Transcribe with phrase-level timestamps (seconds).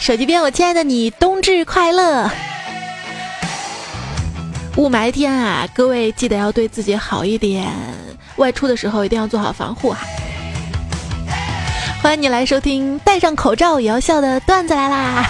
[0.00, 2.30] 手机边我亲爱的你，冬至快乐！
[4.76, 7.70] 雾霾天啊，各位记得要对自己好一点，
[8.36, 9.98] 外出的时候一定要做好防护哈。
[12.02, 15.26] 欢迎你来收听戴上口罩也要笑的段子来啦！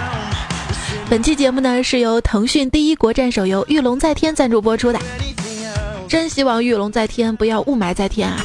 [1.10, 4.98] 本期节目呢是由腾讯第一国战手游《御龙在天》赞助播出的。
[6.08, 8.38] 真希望御龙在天，不要雾霾在天啊！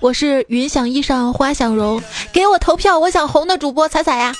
[0.00, 2.02] 我是云想衣裳花想容，
[2.32, 4.34] 给我投票，我想红的主播彩彩呀！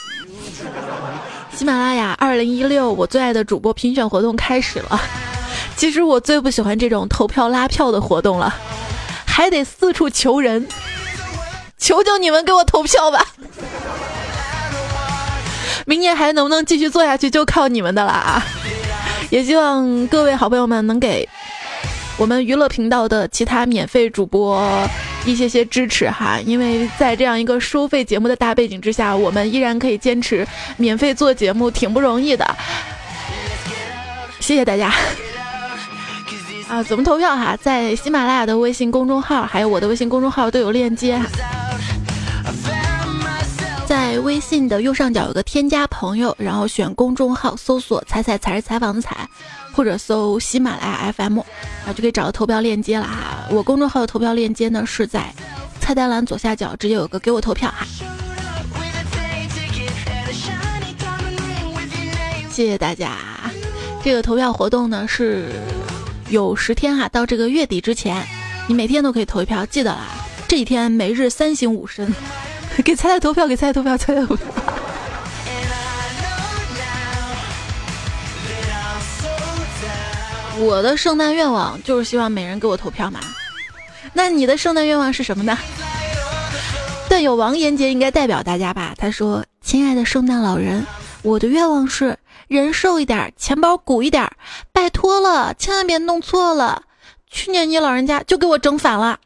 [1.54, 5.00] 喜马拉雅二零一六，我最爱的主播评选活动开始了。
[5.76, 8.54] 其实我最不喜欢这种投票拉票的活动了，
[9.24, 10.66] 还得四处求人，
[11.78, 13.26] 求求你们给我投票吧！
[15.86, 18.42] 明年还能不能继续做下去，就靠你们的了啊！
[19.30, 21.28] 也希望各位好朋友们能给。
[22.16, 24.60] 我们娱乐频道的其他免费主播
[25.26, 32.56] 一些些支持哈，因为在这样一个收费节目的大背景之下，我们依然可以坚持免费做节目，挺不容易的。
[34.40, 34.92] 谢谢大家。
[36.68, 37.56] 啊，怎么投票哈？
[37.60, 41.20] 在喜马拉雅的微信公众号，还有我的微信公众号都有链接。
[44.20, 49.28] 微信的右上角有个添加朋友，然后选公众号，搜索“彩彩才是采访的彩”。
[49.72, 53.46] 或者搜喜马拉雅 FM，然后就可以找到投票链接了哈。
[53.50, 55.32] 我公众号的投票链接呢是在
[55.80, 57.86] 菜单栏左下角，直接有个给我投票哈。
[62.50, 63.16] 谢谢大家。
[64.02, 65.50] 这个投票活动呢是
[66.30, 68.26] 有十天哈，到这个月底之前，
[68.66, 69.64] 你每天都可以投一票。
[69.64, 70.08] 记得啦，
[70.48, 72.12] 这几天每日三省吾身，
[72.84, 74.46] 给猜猜投票，给猜猜投票，猜猜投票。
[80.58, 83.20] 我的圣诞愿望就是希望每人给我投票嘛。
[84.12, 85.56] 那你的圣诞愿望是什么呢？
[87.08, 88.94] 段友王延杰应该代表大家吧？
[88.96, 90.86] 他说：“亲爱的圣诞老人，
[91.22, 92.18] 我的愿望是
[92.48, 94.30] 人瘦一点，钱包鼓一点，
[94.72, 96.82] 拜托了，千万别弄错了。
[97.30, 99.18] 去年你老人家就给我整反了，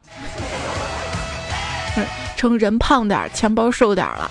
[2.35, 4.29] 成人胖点，钱包瘦点了。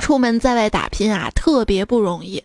[0.00, 2.42] 出门在外打拼啊，特别不容易。”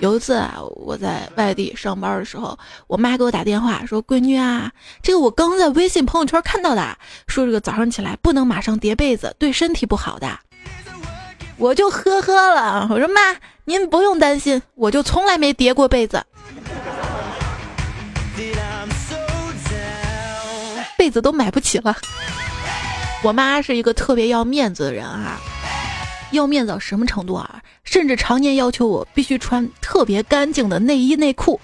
[0.00, 4.72] 有一次啊，我在外地上班的时候，我妈给我打电话说：“闺女啊，
[5.02, 6.96] 这个我刚在微信朋友圈看到的，
[7.26, 10.26] 说这个早上起来不能马上叠被子，对身体不好的。”
[11.58, 13.20] 我就呵呵了，我说：“妈，
[13.66, 16.24] 您不用担心，我就从来没叠过被子，
[20.96, 21.94] 被子都买不起了。”
[23.22, 25.40] 我妈是一个特别要面子的人啊。
[26.32, 27.60] 要面子到什么程度啊？
[27.82, 31.60] 甚至常年要求我必须穿特别干净的内衣内裤，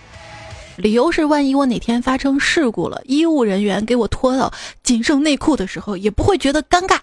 [0.75, 4.53] 理由是万一我哪天发生事故了，医务人员给我脱到
[4.83, 6.99] 仅剩内裤的时候，也不会觉得尴尬。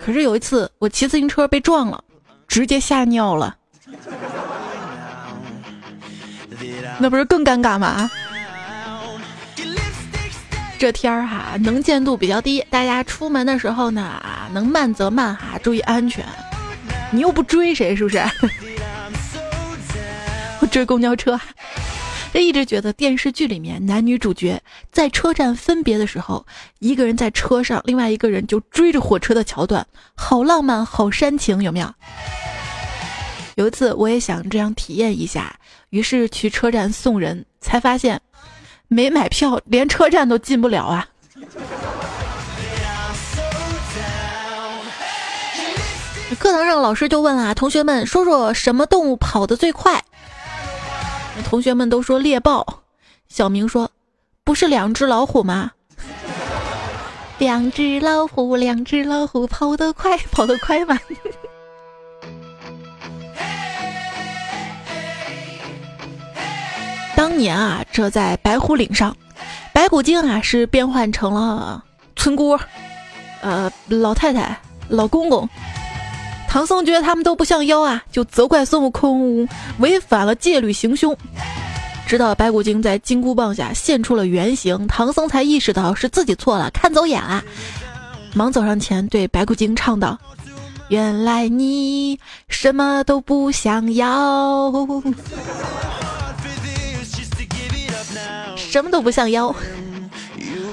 [0.00, 2.02] 可是有一次我骑自行车被撞了，
[2.48, 3.54] 直接吓尿了，
[6.98, 8.10] 那不是更尴尬吗？
[10.82, 14.20] 这天儿哈，能见度比较低，大家出门的时候呢，
[14.52, 16.26] 能慢则慢哈，注意安全。
[17.12, 18.18] 你又不追谁，是不是？
[20.58, 21.40] 我 追公交车，
[22.32, 24.60] 这一直觉得电视剧里面男女主角
[24.90, 26.44] 在车站分别的时候，
[26.80, 31.94] 一个人在车上，另外一个人就追着火车的桥段，好浪漫，好煽情，有没有？
[33.54, 35.54] 有一次我也想这样体验一下，
[35.90, 38.20] 于是去车站送人，才发现。
[38.92, 41.08] 没买票，连车站都进不了啊！
[46.38, 50.02] 课堂上老师就问啊，同学们说说什么动物跑得最快？
[51.44, 52.82] 同学们都说猎豹。
[53.28, 53.90] 小明说，
[54.44, 55.70] 不是两只老虎吗？
[57.38, 60.98] 两只老虎，两只老虎，跑得快，跑得快吗？
[67.22, 69.16] 当年啊，这在白虎岭上，
[69.72, 71.80] 白骨精啊是变换成了
[72.16, 72.58] 村姑，
[73.42, 74.58] 呃，老太太、
[74.88, 75.48] 老公公。
[76.48, 79.48] 唐僧觉得他们都不像妖啊，就责怪孙悟空
[79.78, 81.16] 违反了戒律行凶。
[82.08, 87.40] 直到白骨精在金箍棒下现出了原形，唐僧才意识到是自己错了，看走眼了，
[88.34, 90.18] 忙走上前对白骨精唱道
[90.90, 94.72] ：“原来你什么都不想要。”
[98.72, 99.54] 什么都不像妖，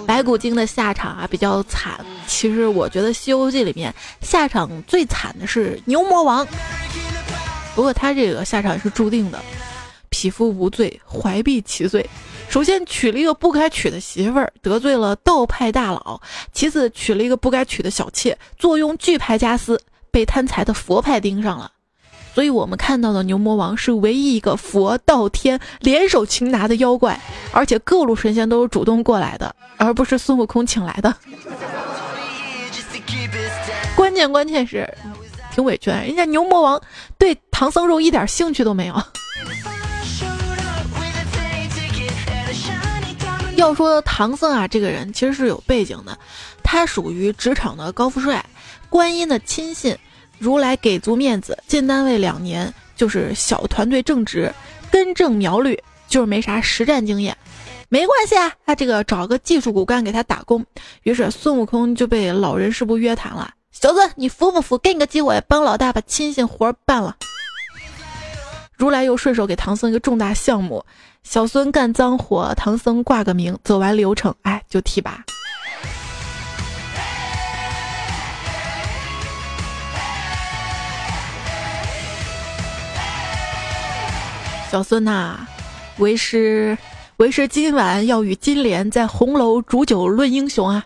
[0.08, 2.00] 白骨精的下场啊比较惨。
[2.26, 6.48] 其实我觉得《西游记》里面下场最惨的是牛魔王，
[7.76, 9.38] 不过他这个下场是注定的。
[10.08, 12.10] 匹夫无罪，怀璧其罪。
[12.48, 16.22] 首先娶了一个不该娶的媳妇儿，得罪了道派大佬；
[16.54, 19.78] 其次娶了一个不该娶的小妾，坐拥巨派家私，
[20.10, 21.70] 被贪财的佛派盯上了。
[22.34, 27.20] 所以我们看到的牛魔王是唯一一个佛道天联手擒拿的妖怪，
[27.52, 31.14] 而且各路神仙都是主动过来的，而不是孙悟空请来的。
[33.96, 34.88] 关键关键是，
[35.54, 36.82] 挺委屈，人家牛魔王
[37.18, 39.04] 对唐僧肉一点兴趣都没有。
[43.58, 46.18] 要说唐僧啊，这个人其实是有背景的，
[46.64, 48.46] 他属于职场的高富帅，
[48.88, 49.98] 观音的亲信。
[50.40, 54.52] 如来给足面子，进单位两年就是小团队正职，
[54.90, 55.78] 根正苗绿，
[56.08, 57.38] 就是没啥实战经验。
[57.90, 60.66] 没关系啊，他这个找个技术骨干给他打工。
[61.04, 64.78] 于是孙悟空就被老人师部约谈了：“小子，你服不服？
[64.78, 67.18] 给你个机会，帮老大把亲信活办了。”
[68.78, 70.86] 如来又顺手给唐僧一个重大项目：
[71.24, 75.22] 小孙干脏活，唐僧挂个名，走完流程，哎，就提拔。
[84.72, 85.48] 小孙呐，
[85.98, 86.78] 为师
[87.18, 90.86] 为师今晚要与金莲在红楼煮酒论英雄啊！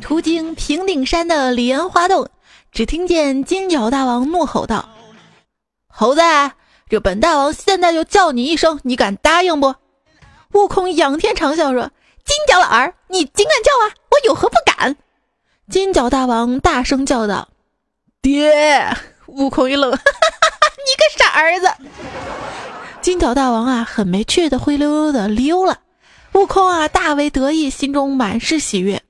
[0.00, 2.30] 途经平顶山的李岩花洞，
[2.72, 4.88] 只听见金角大王怒吼道
[5.86, 6.22] ：“猴子，
[6.88, 9.74] 这本大王现在就叫你一声，你敢答应不？”
[10.54, 11.90] 悟空仰天长啸说
[12.24, 14.96] ：“金角老儿，你尽敢叫啊，我有何不敢？”
[15.68, 17.48] 金角大王大声叫道。
[18.24, 21.68] 爹，悟空一愣，哈哈哈你个傻儿子！
[23.02, 25.80] 金角大王啊，很没趣的灰溜溜的溜了。
[26.32, 29.02] 悟空啊，大为得意，心中满是喜悦。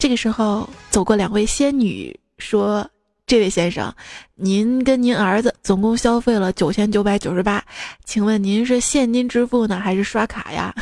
[0.00, 2.90] 这个时候，走过两位仙女，说
[3.24, 3.94] ：“这位先生，
[4.34, 7.64] 您跟您儿子总共消费了九千九百九十八，
[8.04, 10.74] 请问您是现金支付呢，还是刷卡呀？”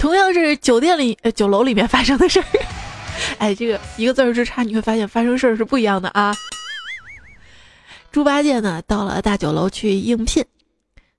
[0.00, 2.46] 同样是酒店里、呃酒楼里面发生的事儿，
[3.38, 6.34] 哎，这个一个字儿之差，你会发现发生事儿是不一样的啊。
[8.10, 10.44] 猪八戒呢，到了大酒楼去应聘，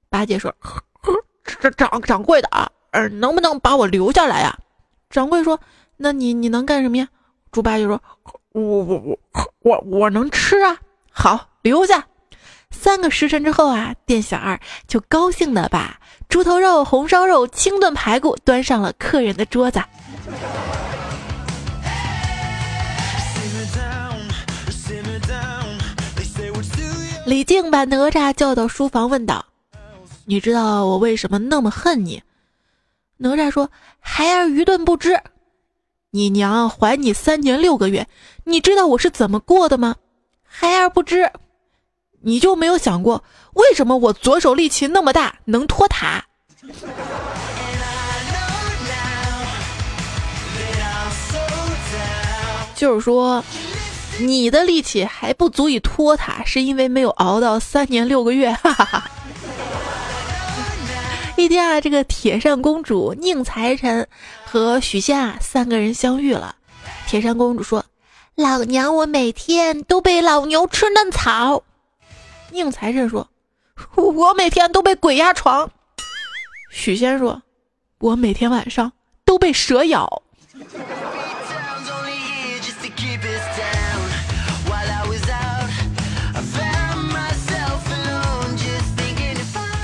[0.09, 1.13] 八戒说：“呵
[1.59, 4.57] 这掌掌柜的啊，呃，能不能把我留下来呀？”
[5.09, 5.59] 掌柜说
[5.97, 7.07] ：“那你你能干什么呀？”
[7.51, 8.01] 猪八戒说
[8.53, 9.19] ：“我我我
[9.59, 10.77] 我我能吃啊，
[11.11, 12.05] 好留下。”
[12.71, 15.99] 三个时辰之后啊，店小二就高兴的把
[16.29, 19.81] 猪头肉、红烧肉、清炖排骨端上了客人的桌子。
[27.25, 29.43] 李靖把哪吒叫到书房，问道
[30.25, 32.21] ：“你知道我为什么那么恨你？”
[33.17, 35.19] 哪吒说：“孩儿愚钝不知。
[36.11, 38.07] 你娘怀你三年六个月，
[38.43, 39.95] 你知道我是怎么过的吗？
[40.43, 41.31] 孩儿不知。”
[42.21, 43.23] 你就没有想过，
[43.53, 46.23] 为什么我左手力气那么大，能托塔？
[52.75, 53.43] 就是说，
[54.19, 58.51] 你的力气还不足以托塔，是因为没有熬到三年六个月。
[58.53, 59.11] 哈哈哈。
[61.37, 64.07] 一天啊，这个铁扇公主宁财神
[64.45, 66.55] 和许仙啊三个人相遇了。
[67.07, 67.85] 铁扇公主说
[68.35, 71.63] ：“老娘我每天都被老牛吃嫩草。”
[72.51, 73.27] 宁财神说
[73.95, 75.69] ：“我每天都被鬼压床。”
[76.71, 77.41] 许仙说
[77.99, 78.91] ：“我每天晚上
[79.25, 80.21] 都被蛇咬。”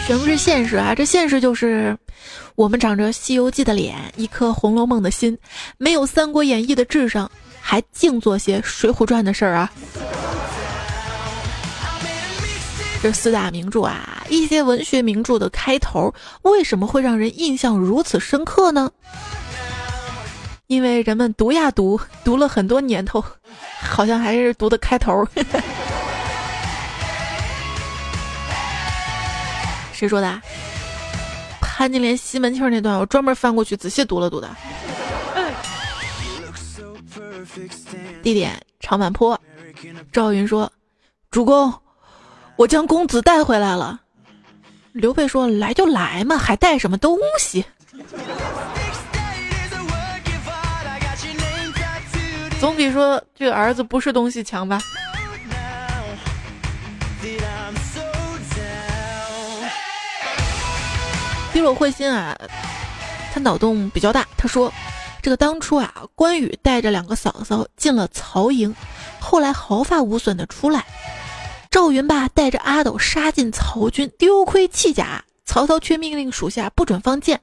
[0.08, 0.94] 全不是现实啊！
[0.94, 1.98] 这现实就是，
[2.54, 5.36] 我们长着《西游记》的脸，一颗《红楼梦》的心，
[5.80, 7.30] 没有《三国演义》的智商，
[7.60, 9.72] 还净做些《水浒传》的事儿啊！
[13.06, 18.90] 这四大名著啊，一些文学名著的开头为什么会让人印象如此深刻呢？
[20.66, 23.24] 因为人们读呀读，读了很多年头，
[23.80, 25.24] 好像还是读的开头。
[29.94, 30.42] 谁说的？
[31.62, 34.50] 潘金莲西门庆那段，我专门翻过去仔细读了读的。
[38.24, 39.40] 地点：长坂坡。
[40.12, 40.72] 赵云说
[41.30, 41.72] ：“主公。”
[42.58, 44.00] 我将公子带回来了，
[44.94, 47.66] 刘备说：“来就来嘛，还带什么东西？”
[52.62, 54.80] 总比说这个儿子不是东西强吧？
[61.52, 62.38] 低落慧心啊，
[63.34, 64.26] 他脑洞比较大。
[64.38, 64.72] 他说
[65.22, 68.74] ：“这个当初啊，关羽带着两个嫂嫂进了曹营，
[69.20, 70.86] 后来毫发无损的出来。”
[71.76, 77.42] 赵云霸带着阿斗杀进曹军，丢盔弃甲，曹操却命令属下不准放箭。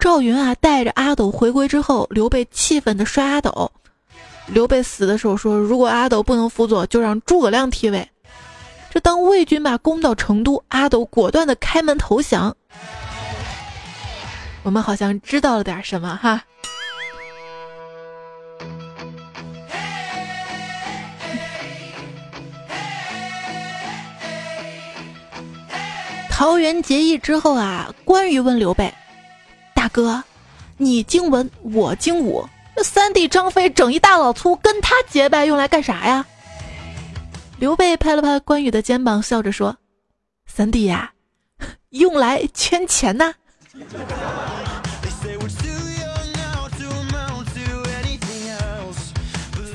[0.00, 3.70] 赵云啊，带着阿斗回归之后，刘备气愤的摔阿斗。
[4.48, 8.08] 刘备死的时候说：“如果阿斗不能辅佐，就让诸葛亮替位。”
[8.90, 12.56] 这当魏军马攻到成都，阿斗果断的开门投降。
[14.64, 16.42] 我们好像知道了点什么哈。
[26.38, 28.94] 桃园结义之后啊，关羽问刘备
[29.74, 30.22] ：“大哥，
[30.76, 36.24] 你经文，我经武，这三弟张飞整一大老粗，跟他结拜用来干啥呀？”
[37.58, 39.76] 刘备拍了拍关羽的肩膀，笑着说
[40.46, 41.10] ：“三弟呀，
[41.90, 43.34] 用来圈钱呐。”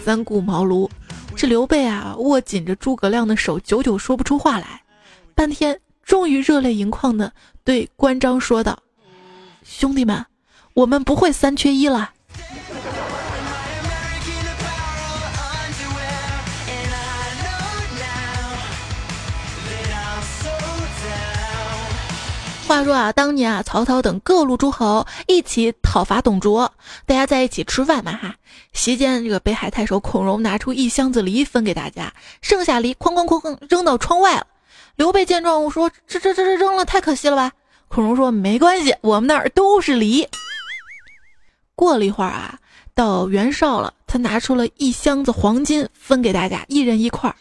[0.06, 0.90] 三顾茅庐，
[1.36, 4.82] 这刘备啊，握紧着诸葛亮的手，久久说不出话来，
[5.36, 7.32] 半天，终于热泪盈眶的
[7.64, 8.78] 对关张说道
[9.64, 10.26] ：“兄弟们，
[10.74, 12.12] 我们不会三缺一了。”
[22.66, 26.74] 话说啊，当年啊，曹操等各路诸侯一起讨伐董卓，
[27.06, 28.36] 大家在一起吃饭嘛哈。
[28.72, 34.48] 席间，这个北海太守孔融拿出一箱子梨分给大家，剩下梨哐哐哐扔到窗外了。
[34.96, 37.52] 刘备见状说：“这这这这扔了太可惜了吧？”
[37.90, 40.28] 孔融说：“没关系，我们那儿都是梨。”
[41.76, 42.60] 过了一会儿啊，
[42.94, 47.36] 到袁绍了，他拿出了一箱子黄金分给大家，一人一块儿，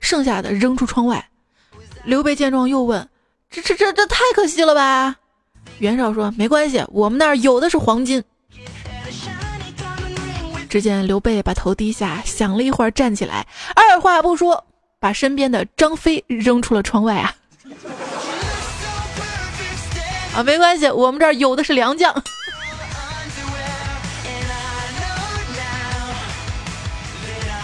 [0.00, 1.28] 剩下的扔出窗外。
[2.04, 3.08] 刘备见状又问。
[3.50, 5.16] 这这这这太可惜了吧！
[5.78, 8.22] 袁绍说：“没关系，我们那儿有的是黄金。”
[10.68, 14.66] 只见刘备把头低下，想了一会儿，站起来，二话不说，
[15.00, 17.34] 把身边的张飞扔出了窗外啊！
[20.34, 22.12] 啊，没关系，我们这儿有的是良将。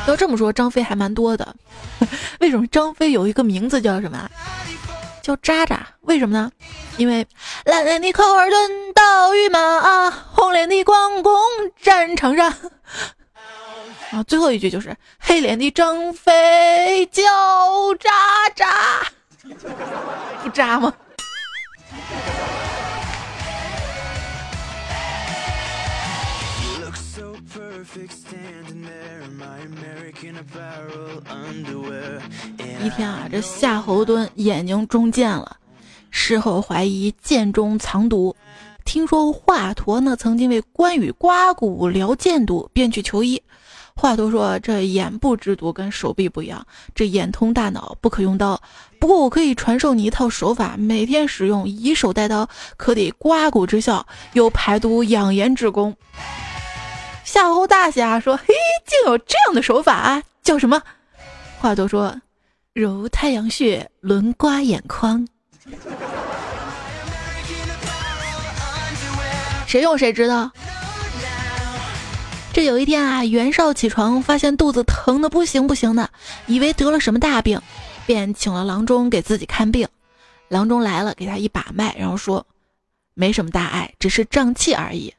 [0.06, 1.56] 要这么说，张飞还蛮多的。
[2.38, 4.30] 为什么张飞有一个名字叫什么？
[5.22, 6.52] 叫渣渣，为什么呢？
[6.98, 7.26] 因为
[7.64, 11.34] 蓝脸的科尔顿盗御马，红脸的关公
[11.82, 12.54] 战场上。
[14.14, 17.20] 啊，最后一句就是黑脸的张飞叫
[17.98, 18.10] 渣
[18.54, 19.02] 渣，
[20.40, 20.94] 不渣吗？
[32.80, 35.56] 一天啊，这夏侯惇眼睛中箭了，
[36.10, 38.36] 事后怀疑箭中藏毒。
[38.84, 43.42] 听说华佗呢曾经为关羽刮骨疗箭毒，便去求医。
[43.96, 48.60] 华佗说：“这眼部之毒跟手臂不一样，这眼通大脑，不可用刀。
[48.98, 55.96] 不过我可以传授你一套手法，每天使用，以手带刀，可得刮骨之效，有排毒养颜之功。”
[57.24, 58.46] 夏侯大侠，说：“嘿，
[58.86, 60.22] 竟有这样的手法啊！
[60.42, 60.82] 叫什么？”
[61.58, 62.14] 华佗说。
[62.74, 65.24] 揉太阳穴，轮刮眼眶。
[69.64, 70.50] 谁用谁知道。
[72.54, 76.08] 这有一天啊，袁绍起床发现肚子疼的不行不行的，
[76.46, 77.60] 以为得了什么大病，
[78.06, 79.88] 便请了郎中给自己看病。
[80.46, 82.46] 郎中来了，给他一把脉，然后说
[83.14, 85.12] ：“没什么大碍，只是胀气而已。”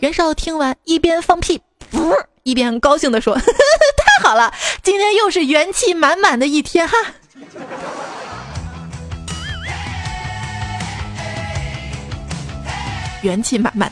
[0.00, 3.36] 袁绍听完，一边放屁，噗，一边高兴的说。
[3.38, 6.96] 太好了，今天又是元气满满的一天哈！
[13.22, 13.88] 元气满满。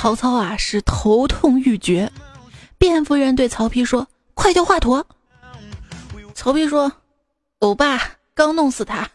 [0.00, 2.12] 曹操啊是头痛欲绝，
[2.78, 5.02] 卞夫人对曹丕说：“快叫华佗。”
[6.36, 6.92] 曹丕说
[7.58, 8.00] ：“欧巴
[8.32, 9.10] 刚弄死他。”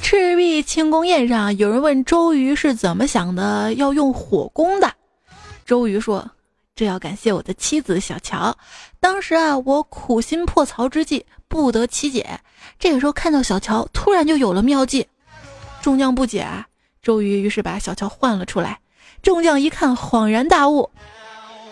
[0.00, 4.90] 赤壁庆功宴上，有人问周瑜是怎么想的，要用火攻的。
[5.66, 6.30] 周瑜说
[6.78, 8.56] ：“这要感谢我的妻子小乔。
[9.00, 12.38] 当时啊，我苦心破曹之计，不得其解。
[12.78, 15.08] 这个时候看到小乔，突然就有了妙计。
[15.82, 16.68] 众将不解啊，
[17.02, 18.78] 周瑜于是把小乔唤了出来。
[19.22, 20.88] 众将一看，恍然大悟：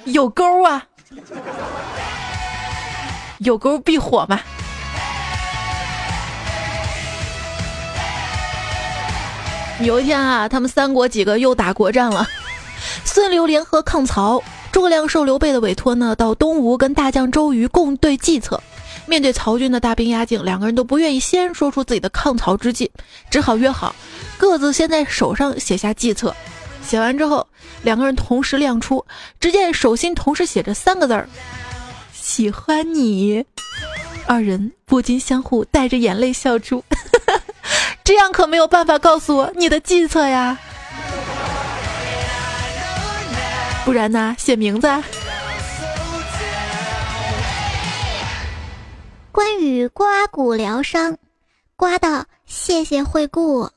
[0.06, 0.84] 有钩啊，
[3.38, 4.40] 有钩必火嘛。”
[9.82, 12.26] 有一天啊，他们三国几个又打国战了。
[13.04, 14.42] 孙刘联合抗曹，
[14.76, 18.62] 诸葛亮受刘备的委托呢，到东吴跟大将周瑜共对计策。
[19.06, 22.90] 面对曹军的大兵压境，两个人都不愿意先说出自己的抗曹之计，
[23.30, 23.96] 只好约好，
[24.36, 26.36] 各自先在手上写下计策。
[26.86, 27.48] 写完之后，
[27.84, 29.02] 两个人同时亮出，
[29.40, 31.26] 只见手心同时写着三个字儿
[32.12, 33.42] ：“喜欢你。”
[34.28, 36.84] 二人不禁相互带着眼泪笑出。
[38.04, 40.58] 这样可没有办法告诉我你的计策呀，
[43.86, 44.34] 不然呢？
[44.36, 44.88] 写名字。
[49.30, 51.16] 关羽刮骨疗伤，
[51.76, 53.70] 刮到谢谢惠顾。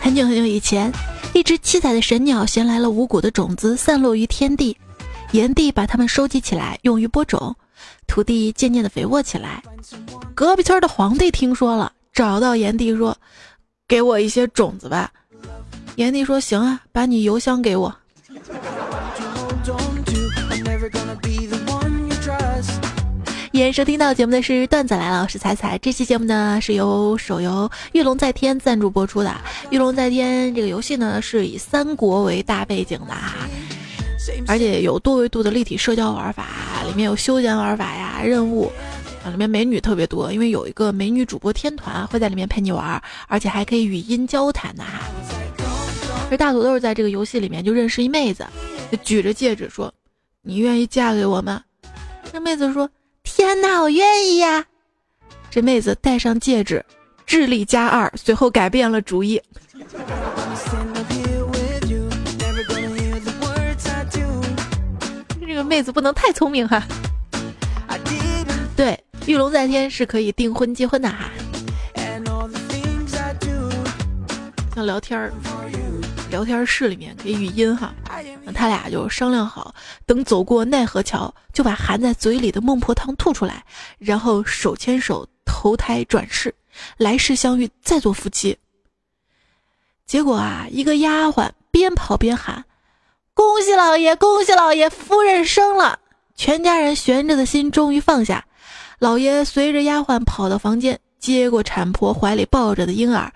[0.00, 0.92] 很久很久以前，
[1.34, 4.76] 一只七彩的神鸟衔来了五谷的种子，散落于天地。
[5.32, 7.54] 炎帝把它们收集起来，用于播种，
[8.08, 9.62] 土地渐渐的肥沃起来。
[10.34, 13.16] 隔壁村的皇帝听说了，找到炎帝说
[13.86, 15.10] ：“给我一些种子吧。”
[15.94, 17.94] 炎帝说：“行啊，把你邮箱给我。”
[23.52, 25.76] 演收听到节目的是段子来了，我是彩彩。
[25.78, 29.30] 这期节目呢是由手游《御龙在天》赞助播出的。
[29.70, 33.48] 《御龙在天》这个游戏呢是以三国为大背景的哈，
[34.46, 36.46] 而且有多维度的立体社交玩法，
[36.86, 38.70] 里面有休闲玩法呀、任务
[39.24, 45.00] 啊，里面美女特别多，因为有一个美女主播天团会在里面陪你玩，而且还可以语音交谈的哈。
[46.30, 48.46] 这大土豆在这个游戏里面就认识一妹子，
[48.90, 49.92] 就举着戒指说
[50.42, 51.62] ：“你愿意嫁给我吗？”
[52.32, 52.88] 这妹子说。
[53.22, 54.64] 天哪，我愿意呀！
[55.50, 56.84] 这妹子戴上戒指，
[57.26, 59.40] 智力加二，随后改变了主意。
[65.70, 66.82] 妹子不能太聪明哈。
[68.76, 71.30] 对，玉龙在天是可以订婚结婚的哈。
[74.74, 75.32] 像聊天儿。
[76.28, 77.94] 聊天室里面可以语音哈，
[78.52, 79.72] 他俩就商量好，
[80.06, 83.64] 等走过奈何桥，就把含在嘴里的孟婆汤吐出来，
[83.98, 86.52] 然后手牵手投胎转世，
[86.96, 88.56] 来世相遇再做夫妻。
[90.06, 92.64] 结果啊，一个丫鬟边跑边喊
[93.40, 95.98] ：“恭喜老爷，恭喜老爷，夫人生了！”
[96.36, 98.44] 全家人悬着的心终于放下，
[98.98, 103.32] 老爷随着丫鬟跑到房间，接过产婆怀里抱着的婴儿。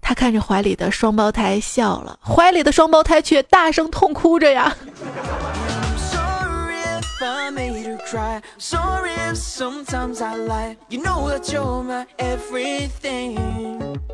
[0.00, 4.74] 他看着怀里的双胞胎笑了，怀里的双胞胎却大声痛哭着呀。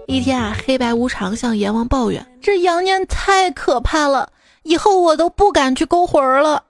[0.09, 4.29] 一天啊，黑白无常向阎王抱怨：“这羊年太可怕了，
[4.65, 6.65] 以后我都不敢去勾魂了。”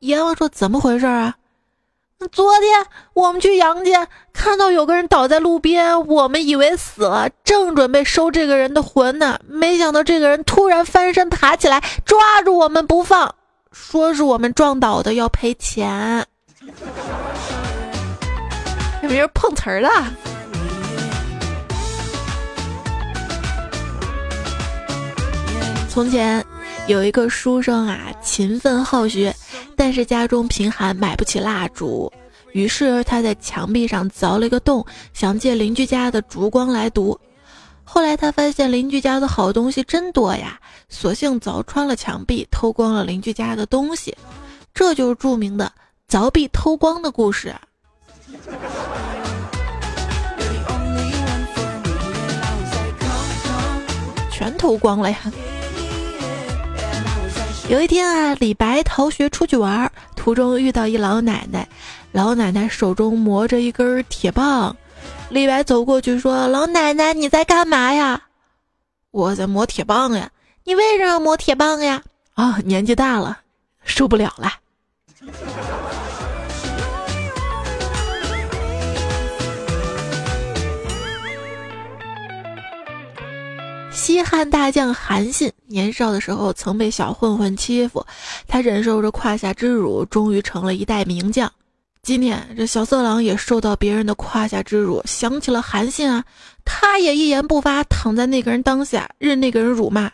[0.00, 1.36] 阎王说：“怎么回事啊？”
[2.32, 13.34] 昨天我们去杨家，看到有个人倒在路边，我们以为死了，正准备收这个人的魂呢，没想到这个人突然翻身爬起来，抓住我们不放，
[13.72, 16.26] 说是我们撞倒的，要赔钱。
[19.02, 19.88] 有人碰瓷儿的。
[25.88, 26.44] 从前
[26.86, 29.34] 有一个书生啊，勤奋好学。
[29.76, 32.12] 但是家中贫寒，买不起蜡烛，
[32.52, 37.18] 于是他在墙壁上凿了一个洞，想借邻居家的烛光来读。
[37.84, 44.14] 后来他发现邻居家的好东西真多呀，索性凿穿了墙壁，偷光了邻居家的东西。
[44.74, 45.72] 这就是著名的
[46.08, 47.54] 凿壁偷光的故事。
[54.30, 55.18] 全偷光了呀！
[57.70, 61.68] 有一天啊，李白逃学出去玩，途中遇到一老奶奶，
[62.10, 64.76] 老奶奶手中磨着一根铁棒。
[65.28, 68.22] 李白走过去说：“老奶奶，你在干嘛呀
[69.12, 70.32] ？”“我在磨铁棒呀。
[70.66, 72.02] ”“你为什么要磨铁棒呀
[72.34, 73.38] ？”“啊，年纪大了，
[73.84, 74.52] 受不了了。”
[83.92, 88.04] 西汉大将韩信年少的时候曾被小混混欺负，
[88.46, 91.50] 他忍受着胯下之辱，终于成了一代名将。
[92.02, 96.24] 今天这小色狼也受到别人的胯下之辱，想起了韩信啊，
[96.64, 100.10] 他也一言不发，躺在那个人当下，任那个人辱骂。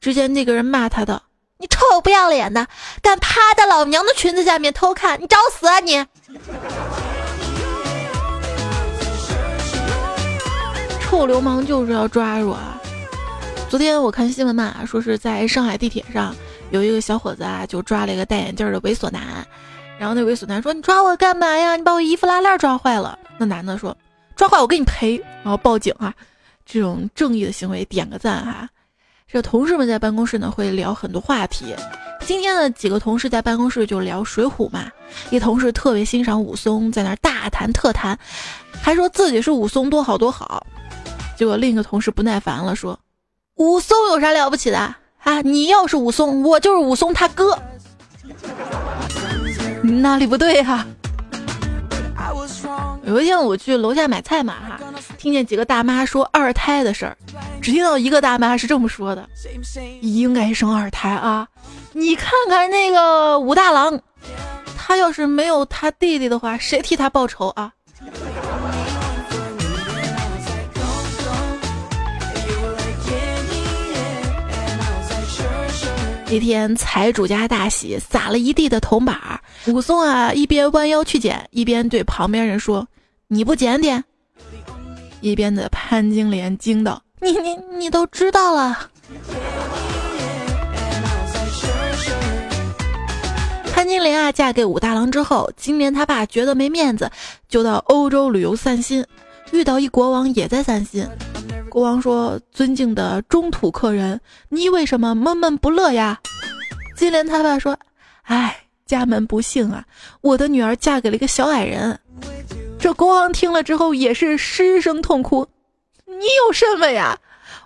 [0.00, 1.20] 只见那个人骂他的
[1.58, 2.66] ：“你臭不要脸的，
[3.02, 6.06] 敢趴在老娘的裙子下面偷看，你找死啊你！”
[11.18, 12.80] 臭流氓就是要抓住啊！
[13.68, 16.32] 昨天我看新闻嘛，说是在上海地铁上
[16.70, 19.44] 有一个小伙子啊，就抓了一个戴眼镜的猥琐男，
[19.98, 21.74] 然后那猥琐男说：“你抓我干嘛呀？
[21.74, 23.96] 你把我衣服拉链抓坏了。”那男的说
[24.36, 26.14] ：“抓坏我给你赔。”然后报警啊！
[26.64, 28.68] 这种正义的行为点个赞哈！
[29.26, 31.74] 这同事们在办公室呢会聊很多话题，
[32.20, 34.84] 今天的几个同事在办公室就聊《水浒》嘛，
[35.30, 38.16] 一同事特别欣赏武松，在那大谈特谈，
[38.80, 40.64] 还说自己是武松多好多好。
[41.38, 42.98] 结果另一个同事不耐烦了，说
[43.54, 44.98] ：“武松有啥了不起的啊？
[45.42, 47.56] 你要是武松，我就是武松他哥。”
[49.80, 50.84] 哪里不对哈？
[53.04, 54.80] 有一天我去楼下买菜嘛哈，
[55.16, 57.16] 听见几个大妈说二胎的事儿，
[57.62, 59.24] 只听到一个大妈是这么说的
[60.02, 61.46] ：“应该生二胎啊！
[61.92, 64.00] 你看看那个武大郎，
[64.76, 67.72] 他要是没有他弟弟的话，谁替他报仇啊？”
[76.30, 79.40] 一天，财主家大喜，撒了一地的铜板儿。
[79.66, 82.86] 武松啊，一边弯腰去捡，一边对旁边人说
[83.28, 84.04] ：“你不捡点？”
[85.22, 88.90] 一边的潘金莲惊道：“你你你都知道了？”
[93.72, 97.10] 潘金莲啊，嫁给武大郎之后，今年他爸觉得没面子，
[97.48, 99.02] 就到欧洲旅游散心，
[99.50, 101.08] 遇到一国王也在散心。
[101.68, 106.18] 国王说：“尊敬的中土客人，你为什么闷闷不乐呀？”
[106.96, 107.78] 金莲他爸说
[108.24, 109.84] ：“哎，家门不幸啊，
[110.22, 112.00] 我的女儿嫁给了一个小矮人。”
[112.80, 115.46] 这国王听了之后也是失声痛哭
[116.06, 117.18] ：“你有什么呀？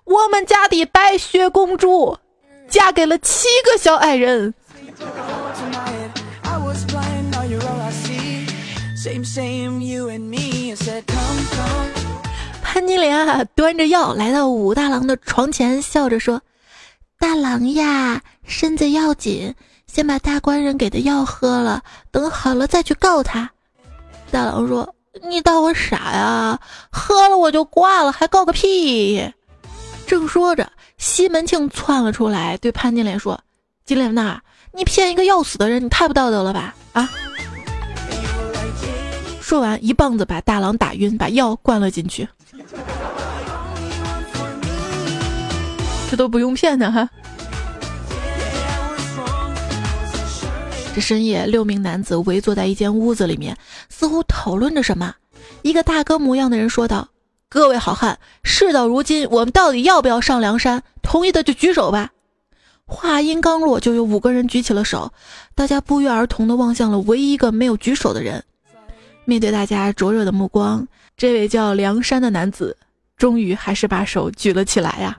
[0.05, 2.19] 我们家的白雪公主
[2.69, 4.53] 嫁给了七个小矮人。”
[12.73, 16.41] 潘金莲啊，端着药来到武大郎的床前，笑着说
[17.21, 19.55] ：“大郎呀，身子要紧，
[19.87, 23.51] 先把大官人给的药喝了，等好了再去告他。”
[24.33, 24.95] 大郎说
[25.29, 26.59] ：“你当我傻呀？
[26.91, 29.23] 喝了我就挂了，还告个屁！”
[30.09, 33.39] 正说着，西门庆窜了出来，对潘金莲说
[33.85, 34.41] ：“金莲呐，
[34.73, 36.75] 你骗一个要死的人，你太不道德了吧？
[36.95, 37.11] 啊！”
[39.43, 42.27] 说完，一棒子把大郎打晕，把药灌了进去。
[46.11, 47.09] 这都不用骗的哈！
[50.95, 53.57] 这深夜，六名男子围坐在一间屋子里面，
[53.89, 55.15] 似乎讨论着什么。
[55.63, 57.09] 一个大哥模样的人说道
[57.49, 60.83] ：“各位好汉，事到如今，我们到底要不要上梁山？
[61.01, 62.11] 同意的就举手吧。”
[62.85, 65.15] 话音刚落，就有五个人举起了手。
[65.55, 68.45] 大家不约而同地望向了唯一一个没有举手的人。
[69.25, 72.77] 面对大家灼热的目光，这位叫梁山的男子，
[73.17, 75.19] 终于还是把手举了起来呀！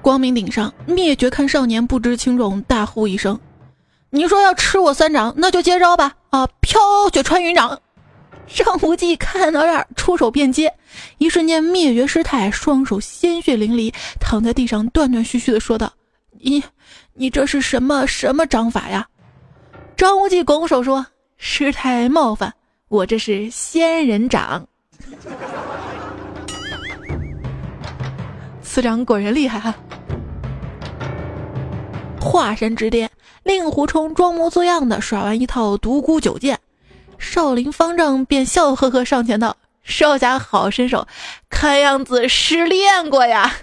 [0.00, 3.38] 光明顶上，灭绝看少年不知轻重，大呼一声
[4.10, 6.80] ：“你说要吃我三掌，那就接招吧！”啊，飘
[7.12, 7.80] 雪穿云掌。
[8.46, 10.72] 张无忌看到这儿，出手便接，
[11.18, 15.92] 一瞬间灭绝师太双手鲜血淋漓，躺在地上断断续续的说道
[16.40, 16.62] ：“你，
[17.16, 19.06] 你这是什么什么掌法呀？”
[19.96, 21.06] 张无忌拱手说
[21.38, 22.52] ：“师太冒犯，
[22.88, 24.66] 我这是仙人掌。”
[28.62, 29.74] 此掌果然厉害哈！
[32.20, 33.10] 华山之巅，
[33.42, 36.58] 令狐冲装模作样的耍完一套独孤九剑，
[37.18, 41.06] 少林方丈便笑呵呵上前道：“少侠好身手，
[41.48, 43.54] 看样子失恋过呀。”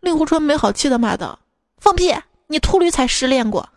[0.00, 1.38] 令狐冲没好气的骂道
[1.78, 2.14] ：“放屁！
[2.46, 3.68] 你秃驴才失恋过。”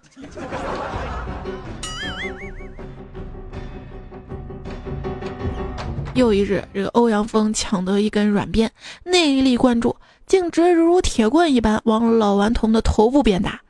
[6.13, 8.71] 又一日，这个欧阳锋抢得一根软鞭，
[9.03, 9.95] 内力灌注，
[10.27, 13.61] 径直如铁棍一般往老顽童的头部鞭打。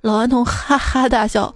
[0.00, 1.54] 老顽童哈哈大笑，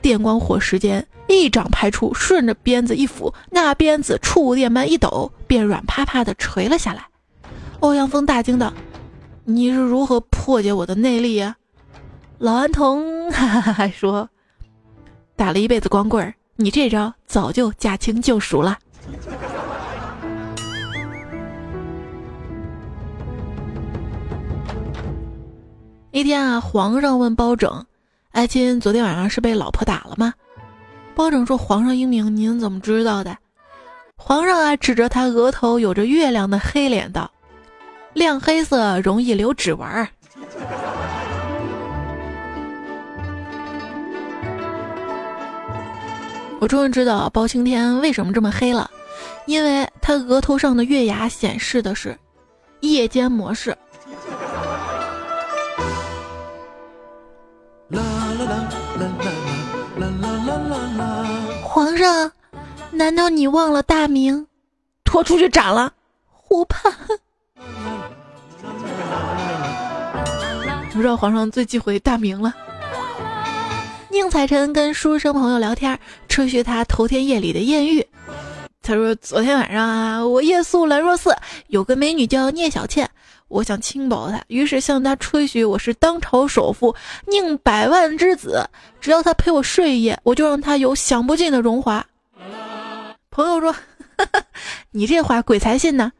[0.00, 7.04] 电光火石间一掌拍出，顺着鞭子一抚，那鞭子触电般一抖，便软趴趴的垂了下来。
[7.80, 8.72] 欧阳锋大惊道
[9.48, 11.56] ：“你是如何破解我的内力呀？”
[12.38, 14.28] 老顽童哈哈哈说
[15.36, 18.76] ：“打了一辈子光棍儿，你这招早就驾轻就熟了。”
[26.10, 27.86] 一天啊，皇上问包拯
[28.32, 30.34] ：“爱卿昨天晚上是被老婆打了吗？”
[31.14, 33.36] 包拯说：“皇上英明，您怎么知道的？”
[34.18, 37.30] 皇上啊，指着他额头有着月亮的黑脸道
[38.16, 40.08] ：“亮黑色容易留指纹儿。”
[46.58, 48.90] 我终于知道包青天为什么这么黑了，
[49.44, 52.18] 因为他额头上的月牙显示的是
[52.80, 53.76] 夜间模式。
[61.62, 62.32] 皇上，
[62.90, 64.46] 难道你忘了大明？
[65.04, 65.92] 拖出去斩了！
[66.24, 66.90] 湖畔。
[70.92, 72.54] 不知道皇上最忌讳大名了。
[74.10, 78.06] 宁采臣跟书生朋友聊天，吹嘘他头天夜里的艳遇。
[78.82, 83.10] 他说：“昨天晚上啊，我夜宿兰若寺，有个美女叫聂小倩，
[83.48, 86.94] 我想亲饱她，于是向她吹嘘我是当朝首富，
[87.26, 88.64] 宁百万之子，
[89.00, 92.06] 只要她陪我睡一夜，我就让她有享不尽的荣华。”
[93.28, 93.74] 朋友说
[94.92, 96.12] ：“你这话鬼才信呢。”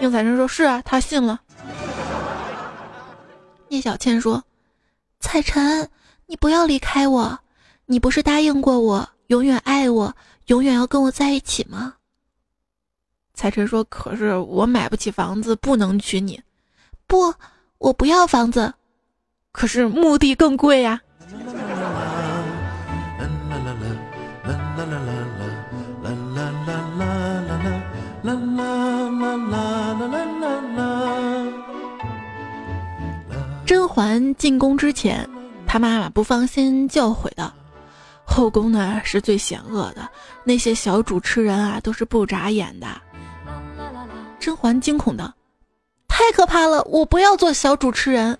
[0.00, 1.40] 宁采臣说：“是啊，他信了。”
[3.68, 4.42] 聂小倩说
[5.20, 5.88] ：“彩臣，
[6.26, 7.38] 你不要离开我，
[7.86, 10.14] 你不是答应过我永远爱我？”
[10.48, 11.96] 永远要跟我在一起吗？
[13.34, 16.42] 彩晨说：“可是我买不起房子，不能娶你。”
[17.06, 17.34] 不，
[17.76, 18.72] 我不要房子，
[19.52, 21.02] 可是墓地更贵呀。
[33.98, 35.28] 嬛进宫之前，
[35.66, 37.52] 她妈妈不放心教诲的。
[38.24, 40.08] 后宫呢是最险恶的，
[40.44, 42.86] 那些小主持人啊都是不眨眼的。
[44.38, 45.34] 甄嬛惊恐的，
[46.06, 46.80] 太可怕了！
[46.84, 48.38] 我不要做小主持人。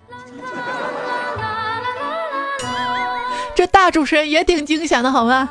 [3.53, 5.49] 这大主持人也挺惊险的，好吗？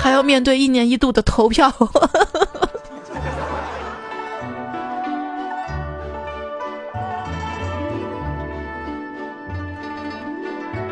[0.00, 1.72] 还要面对一年一度的投票。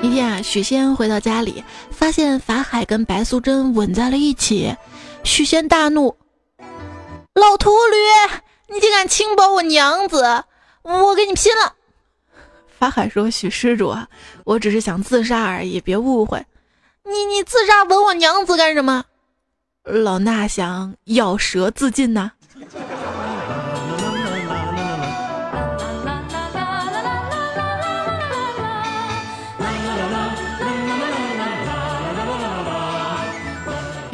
[0.07, 4.77] 一天啊，许仙回到家里，发现法海跟白素贞吻在了一起。
[5.25, 6.17] 许仙大怒
[7.35, 7.97] ：“老秃驴，
[8.73, 10.45] 你竟敢轻薄我娘子，
[10.83, 11.75] 我跟你拼了！”
[12.79, 14.07] 法海说：“许施主啊，
[14.45, 16.47] 我只是想自杀而已，别误会。
[17.05, 19.05] 你你自杀吻我娘子干什么？
[19.83, 22.31] 老衲想咬舌自尽呐。”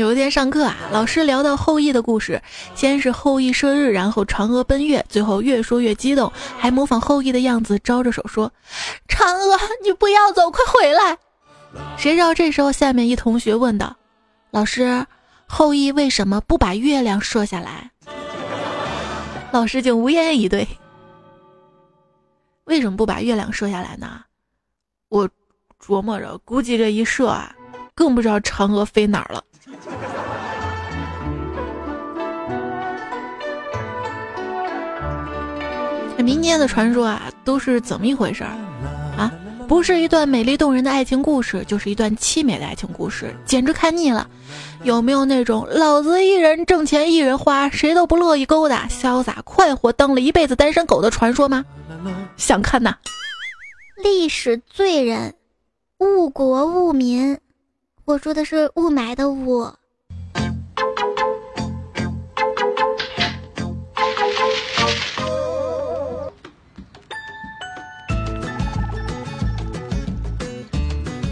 [0.02, 2.42] 有一天上课啊，老师聊到后羿的故事，
[2.74, 8.52] 先是后羿射日，然后嫦娥奔月，最后越说越激动，还模仿后羿的样子，招着手说
[9.06, 11.18] ：“嫦娥，你不要走，快回来！”
[11.96, 13.96] 谁知道这时候下面一同学问道
[14.50, 15.06] ：“老师，
[15.46, 17.92] 后羿为什么不把月亮射下来？”
[19.52, 20.66] 老师竟无言以对。
[22.64, 24.24] 为什么不把月亮射下来呢？
[25.10, 25.30] 我
[25.80, 27.54] 琢磨着，估计这一射啊，
[27.94, 29.44] 更不知道嫦娥飞哪儿了。
[36.16, 38.50] 这民间的传说啊，都是怎么一回事儿
[39.16, 39.32] 啊？
[39.68, 44.28] 不是一段美丽动人的爱情故事，就是一段凄美的爱情故事，简直看腻了。
[44.82, 51.64] 有没有那种老子一人挣钱一人花，谁都不乐意勾搭，潇洒快活，当了一辈子单身狗的传说吗？
[52.36, 52.96] 想看呐！
[54.02, 55.34] 历史罪人，
[55.98, 57.38] 误国误民。
[58.04, 59.70] 我说的是雾霾的雾。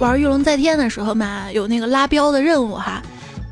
[0.01, 3.03] 玩御龙在天的时候嘛，有那个拉标的任务哈，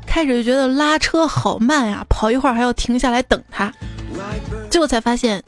[0.07, 3.71] 开始就觉得拉车好慢呀，跑一会儿还要停下来等他，
[4.71, 5.43] 最后才发现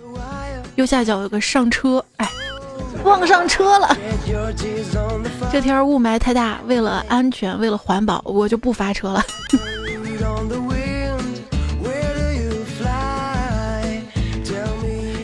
[0.75, 2.29] 右下角有个上车，哎，
[3.03, 3.97] 忘上车了。
[5.51, 9.25] 这天雾霾太大，为了安全，为了环保，我就不发车了。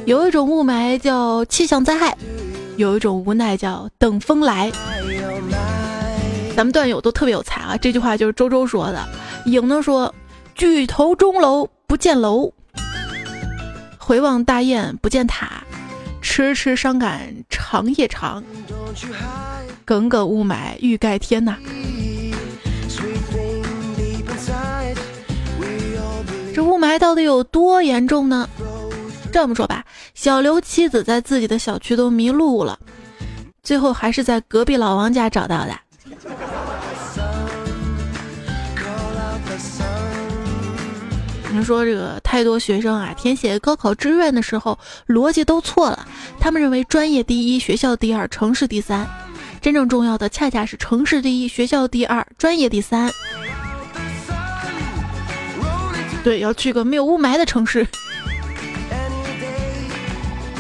[0.06, 2.18] 有一种雾霾叫气象灾害，
[2.78, 4.72] 有一种无奈叫等风来。
[6.56, 7.78] 咱们段友都特别有才啊！
[7.78, 9.06] 这句话就是周周说的。
[9.46, 10.14] 影呢说
[10.56, 12.52] ：“举头钟楼不见楼，
[13.98, 15.64] 回望大雁不见塔，
[16.22, 18.44] 迟迟伤感长夜长，
[19.86, 21.58] 耿耿雾霾欲盖天呐。”
[26.56, 28.50] 这雾霾到底有多严重呢？
[29.32, 29.84] 这么说吧，
[30.16, 32.80] 小刘妻子在自己的小区都迷路了，
[33.62, 35.80] 最后还是在隔壁老王家找到的。
[41.50, 46.08] 听说这个太多学生啊，填写高考志愿的时候逻辑都错了。
[46.40, 49.08] 他们认为专业第一，学校第二，城市第三。
[49.60, 53.12] 真正重要的恰恰是城市第一，学校第二，专业第三。
[56.24, 57.88] 对，要去个没有雾霾的城市。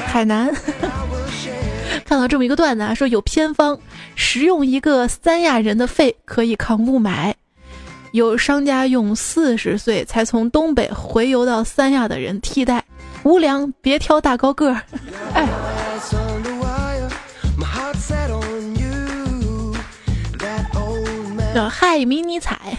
[0.07, 0.51] 海南
[2.05, 3.77] 看到这么一个段子啊，说有偏方，
[4.15, 7.33] 食用一个三亚人的肺可以抗雾霾。
[8.13, 12.83] 有商家用四十岁才从东北回游到三亚的人替代，
[13.23, 14.81] 无良别挑大高个儿。
[15.33, 15.47] 哎。
[21.69, 22.77] 嗨，迷你彩，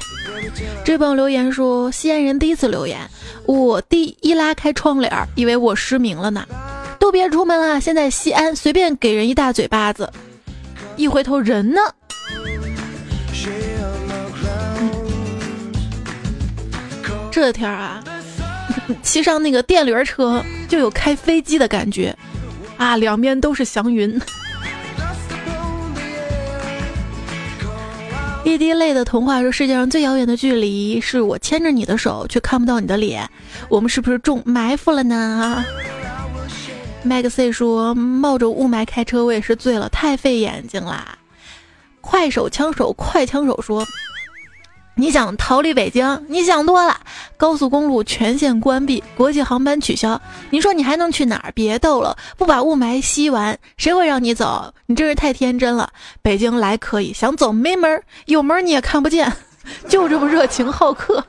[0.85, 2.99] 这帮留言说西安人第一次留言，
[3.45, 6.47] 我第一拉开窗帘，以为我失明了呢。
[6.99, 10.11] 都别出门了，现在西安随便给人一大嘴巴子，
[10.97, 11.81] 一回头人呢？
[17.31, 18.03] 这天啊，
[19.03, 22.15] 骑上那个电驴车就有开飞机的感觉
[22.77, 24.21] 啊，两边都是祥云。
[28.45, 33.29] 一滴泪的童话说：“世界上最遥远的距离是我牵着你的手，却看不到你的脸。
[33.69, 35.65] 我们是不是中埋伏了呢？”啊
[37.07, 41.17] Maxi 说：“冒着雾霾开车，我也是醉了，太费眼睛啦。”
[42.01, 43.87] 快手枪手快枪手说。
[44.95, 46.25] 你想逃离北京？
[46.29, 47.01] 你想多了。
[47.37, 50.21] 高速公路全线关闭，国际航班取消。
[50.51, 51.53] 你说你还能去哪儿？
[51.53, 54.75] 别逗了，不把雾霾吸完，谁会让你走？
[54.87, 55.89] 你真是太天真了。
[56.21, 59.33] 北京来可以，想走没门儿，有门儿你也看不见，
[59.89, 61.25] 就这么热情好客。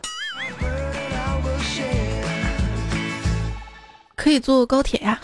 [4.15, 5.19] 可以坐高铁呀。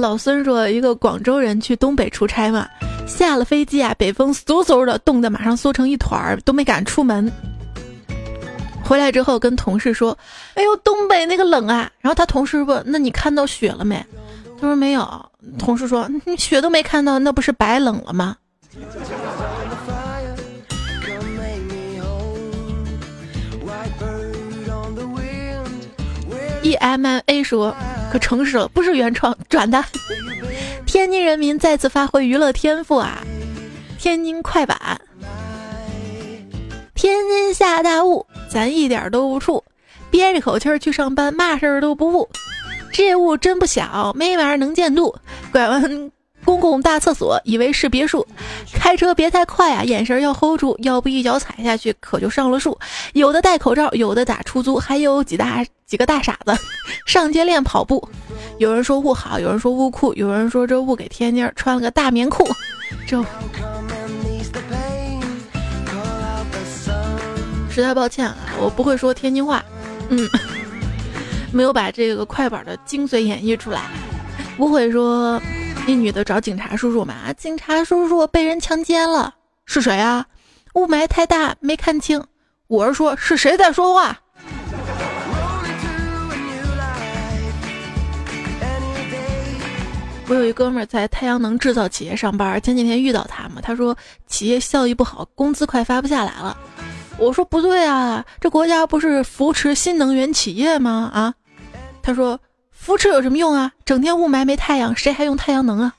[0.00, 2.68] 老孙说，一个广州人去东北出差嘛。
[3.06, 7.30] 下了飞机啊，北风嗖嗖的，冻得马上缩成一团儿，都没敢出门。
[8.82, 10.16] 回来之后跟同事说
[10.54, 14.04] ：“哎呦，东北那个冷啊！”然后他同事问：“那你看到雪了没？”
[14.60, 18.36] 他说：“没有。”同事说：“你雪都没看到，那不是白冷了吗
[26.62, 27.74] ？”E M A 说
[28.14, 29.84] ：“可诚实了，不是原创转的。”
[30.86, 33.18] 天津人民再次发挥娱乐天赋啊！
[33.98, 34.78] 天津快板，
[36.94, 39.60] 天津下大雾，咱一点都不怵，
[40.12, 42.28] 憋着口气儿去上班，嘛事儿都不误。
[42.92, 45.16] 这雾真不小，没玩意儿能见度。
[45.50, 45.82] 拐弯
[46.44, 48.26] 公共大厕所，以为是别墅。
[48.72, 52.78] 开车别太快啊，眼神要 hold 住，要不一脚踩下去可就上了树。
[53.14, 56.54] 有的戴口罩，有的打出租，还有几大几个大傻子
[57.06, 58.06] 上街练跑步。
[58.58, 62.46] 有人说雾好，有人说雾酷，有人说这雾给天津穿了个大棉裤。
[63.06, 63.24] 这
[67.70, 69.64] 实在抱歉啊，我不会说天津话，
[70.10, 70.28] 嗯，
[71.52, 73.82] 没有把这个快板的精髓演绎出来。
[74.56, 75.42] 不会说
[75.86, 77.30] 一女的找警察叔叔嘛？
[77.34, 79.34] 警察叔叔被人强奸了，
[79.66, 80.24] 是谁啊？
[80.74, 82.24] 雾霾太大没看清。
[82.68, 84.18] 我是说，是谁在说话？
[90.26, 93.94] 我有一哥们儿在太阳能制造企业上班，前几天遇到他嘛，他说
[94.26, 96.56] 企业效益不好，工资快发不下来了。
[97.18, 101.10] 我说不对啊，这国家不是扶持新能源企业吗？
[101.12, 101.34] 啊，
[102.00, 102.40] 他说
[102.84, 103.72] 扶持有什么用啊？
[103.86, 105.94] 整天雾霾没太阳，谁还用太阳能啊？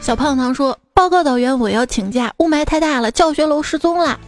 [0.00, 4.20] 小胖糖说报告导员，我要请假，雾霾太大了，教学楼失踪了。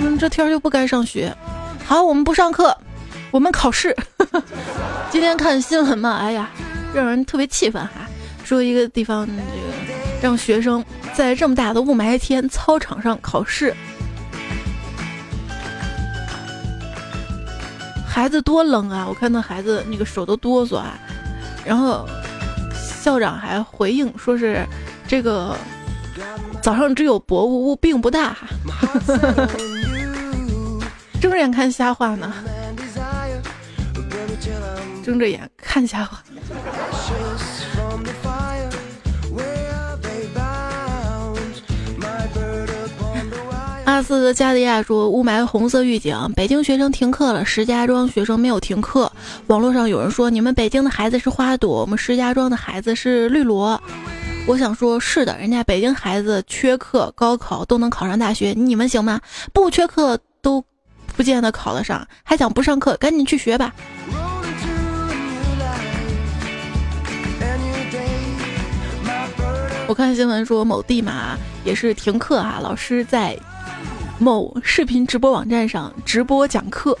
[0.00, 1.32] 嗯，这天就不该上学。
[1.84, 2.76] 好，我们不上课，
[3.30, 3.96] 我们考试。
[5.08, 6.50] 今天看新闻嘛，哎呀，
[6.92, 7.92] 让人特别气愤哈。
[8.42, 9.40] 说一个地方，这个
[10.20, 13.72] 让学生在这么大的雾霾天操场上考试，
[18.10, 19.06] 孩子多冷啊！
[19.08, 20.98] 我看那孩子那个手都哆嗦啊。
[21.64, 22.06] 然后
[22.74, 24.66] 校长还回应说是
[25.06, 25.56] 这个
[26.60, 28.36] 早上只有薄雾，雾并不大。
[31.20, 32.32] 睁着眼看瞎话呢，
[35.04, 36.22] 睁着眼看瞎话。
[44.34, 49.10] 加利亚说雾霾红色预警，北京学生停课了，石家庄学生没有停课。
[49.48, 53.80] 网络上有人说你们北京的孩子是花朵，我们石家庄的孩子是绿萝。
[54.46, 59.20] 我想说，是的，人家北京孩子缺课，高考都能考上大学，你们行吗？
[59.52, 60.64] 不缺课都。
[61.16, 62.96] 不见得考得上，还想不上课？
[62.96, 63.74] 赶紧去学吧！
[69.86, 73.36] 我看新闻说某地嘛也是停课啊，老师在
[74.20, 76.96] 某视频直播网站上直播讲课。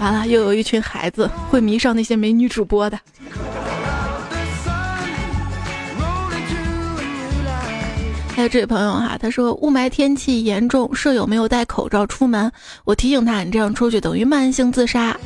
[0.00, 2.98] 完了，又有一群孩子会迷上那些美女主播的。
[8.34, 12.50] 还有这位朋友哈，他说雾霾天气严重，舍友没有戴口罩出门，
[12.84, 15.16] 我提醒他，你这样出去等于慢性自杀。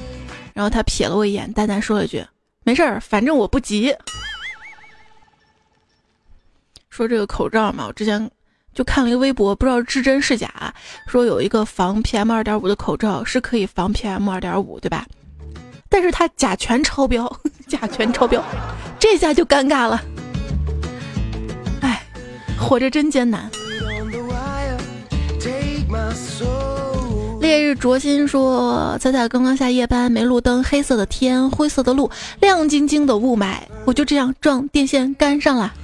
[0.52, 2.22] 然后他瞥了我一眼，淡淡说了一句
[2.62, 3.94] ：“没事儿，反正我不急。”
[6.88, 8.30] 说这个口罩嘛，我之前
[8.74, 10.50] 就看了一个微博，不知道是真是假，
[11.06, 15.06] 说有一个防 PM 二点五的口罩是可以防 PM 二点五，对吧？
[15.88, 17.30] 但是它甲醛超标，
[17.68, 18.42] 甲醛超标，
[18.98, 20.02] 这下就尴尬了。
[21.82, 22.02] 哎，
[22.58, 23.50] 活着真艰难。
[27.40, 32.08] 烈日灼心说：“彩彩刚刚下夜班，没路灯，黑色的天，灰色的路，
[32.40, 35.74] 亮晶晶的雾霾，我就这样撞电线杆上了。”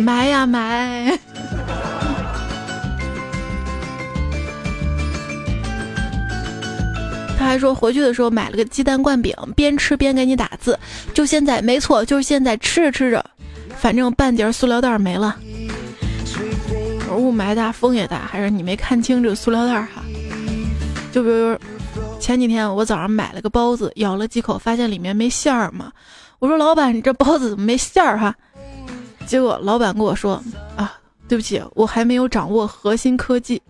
[0.00, 1.18] 埋呀埋。
[7.38, 10.78] 他还说回去的时候买了个鸡蛋灌饼，边吃边给你打字。
[11.14, 13.24] 就现在，没错，就是现在吃着吃着，
[13.76, 15.36] 反正半截塑料袋没了。
[17.16, 20.02] 雾霾大，风也大，还是你没看清这个塑料袋哈？
[21.10, 21.58] 就比如
[22.20, 25.90] 前几天我早上买了个包子，咬了几口，发现里面没馅儿嘛。
[26.38, 28.34] 我说老板，你这包子怎么没馅儿哈？
[29.30, 30.42] 结果老板跟我说
[30.76, 30.92] 啊，
[31.28, 33.62] 对不起，我还没有掌握核心科技。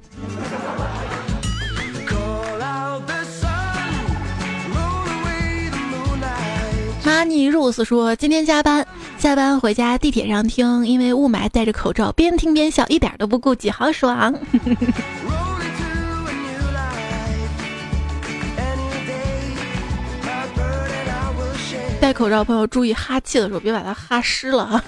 [7.05, 8.87] Money Rose 说：“今天加班，
[9.19, 14.35] 下班回家地铁上听，因为雾霾戴着口罩，边听边笑，一点都不顾忌，好爽。
[22.01, 24.83] 戴口罩朋友注意哈气的时候别把它哈湿了啊。”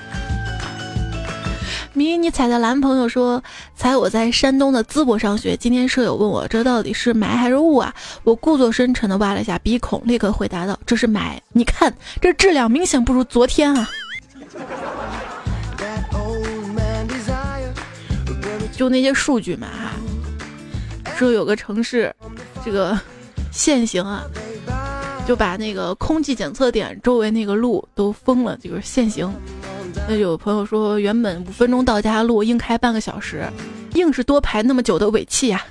[1.95, 3.43] 迷你彩的蓝朋友说
[3.77, 5.55] ：“猜我在山东的淄博上学。
[5.57, 7.95] 今天舍友问我这到底是霾还是雾啊？
[8.25, 11.39] 我故作深沉的挖了一下鼻孔，立刻回答道：这是霾。
[11.53, 13.91] 你看这质量明显不如昨天啊！
[18.75, 19.93] 就那些数据嘛哈，
[21.15, 22.15] 说有个城市
[22.65, 22.99] 这个
[23.53, 24.25] 限行啊，
[25.29, 29.31] 就把那个空气检测点周围那个路都封了，就是限行。”
[30.09, 33.49] 那有朋友说，原本五分钟到家路硬开半个小时，
[33.95, 35.65] 硬是多排那么久的尾气呀。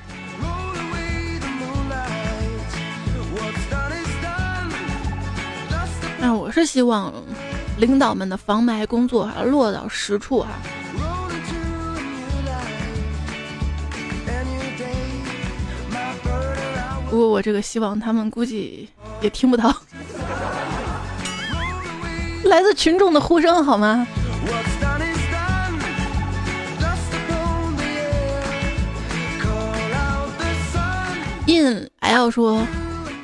[6.20, 7.14] 那我是希望
[7.78, 10.50] 领导们的防霾工作啊落到实处哈。
[17.10, 18.88] 不过我这个希望他们估计
[19.20, 19.76] 也听不到。
[22.46, 24.08] 来自群众的呼声，好吗
[31.48, 32.66] ？In L 说，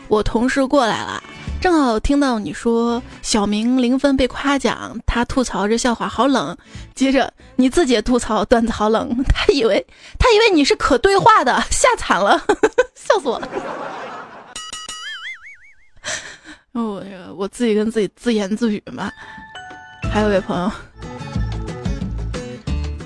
[0.10, 1.24] 我同事过来了，
[1.62, 6.58] 正好听到你说小明零分被夸奖，他吐槽这笑话好冷，
[6.94, 9.86] 接着你自己也吐槽段子好冷，他以为
[10.20, 12.38] 他以为你是可对话的，吓惨了，
[12.96, 13.48] 笑死我了。
[16.74, 17.04] 我
[17.36, 19.10] 我自己跟自己自言自语嘛。
[20.12, 20.72] 还有位朋友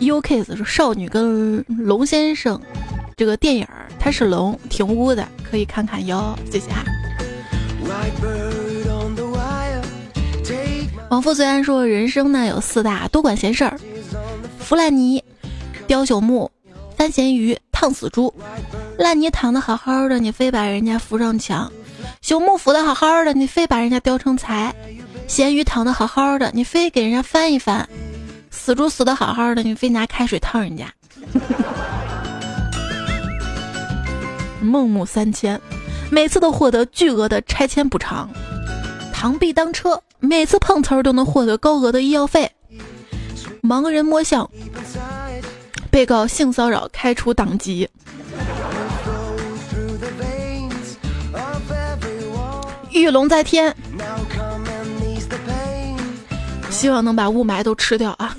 [0.02, 2.60] ，UK 说少女跟龙先生
[3.16, 6.38] 这个电影儿，他是龙，挺污的，可以看看哟。
[6.52, 6.84] 谢谢哈。
[11.10, 13.78] 王父虽然说人生呢有四大多管闲事儿：
[14.60, 15.24] 弗兰尼、
[15.86, 16.50] 雕朽木、
[16.96, 18.34] 翻咸鱼、烫死猪。
[18.98, 21.72] 烂泥躺的好好的，你非把人家扶上墙。
[22.24, 24.72] 朽木扶的好好的，你非把人家雕成材；
[25.28, 27.84] 咸鱼躺的好好的，你非给人家翻一翻；
[28.52, 30.86] 死猪死的好好的，你非拿开水烫人家。
[34.62, 35.60] 孟母三迁，
[36.12, 38.30] 每次都获得巨额的拆迁补偿；
[39.12, 42.48] 螳臂当车，每次碰瓷儿都能获得高额的医药费；
[43.64, 44.48] 盲人摸象，
[45.90, 47.90] 被告性骚扰开除党籍。
[52.92, 53.76] 玉龙在天，
[56.72, 58.36] 希望能把雾霾都吃掉啊！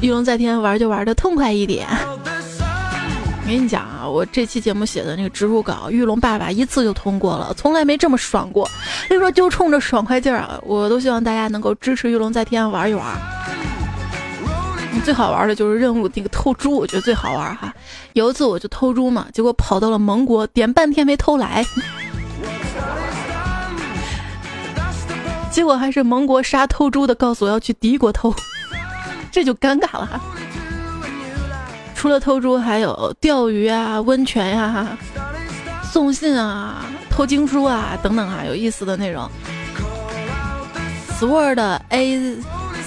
[0.00, 1.88] 玉龙在天，玩就玩的痛快一点。
[1.90, 8.68] 我跟你讲啊，我这期节目写的那个植入稿，玉龙爸爸一次就通过了，从来没这么爽过。
[9.08, 13.04] 所以说，就冲着爽快劲儿啊，我都希望大家能够支持玉龙在天玩一玩。
[15.04, 17.74] 最好玩的就是任务那个偷猪，我觉得最好玩哈。
[18.12, 21.64] 有一次我就偷猪嘛，结果跑到了盟国，点半天没偷来，
[25.50, 28.34] 结果还是盟国杀偷猪的告诉我要去敌国偷，
[29.32, 30.20] 这就尴尬了哈。
[31.94, 34.96] 除了偷猪，还有钓鱼啊、温泉呀、
[35.92, 39.28] 送信啊、偷经书啊等等啊，有意思的内容。
[41.18, 42.36] Sword A。